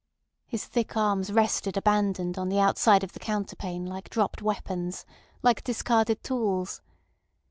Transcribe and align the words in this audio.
His 0.47 0.65
thick 0.65 0.97
arms 0.97 1.31
rested 1.31 1.77
abandoned 1.77 2.35
on 2.39 2.49
the 2.49 2.57
outside 2.59 3.03
of 3.03 3.13
the 3.13 3.19
counterpane 3.19 3.85
like 3.85 4.09
dropped 4.09 4.41
weapons, 4.41 5.05
like 5.43 5.63
discarded 5.63 6.23
tools. 6.23 6.81